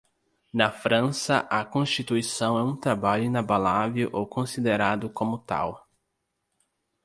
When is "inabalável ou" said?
3.25-4.25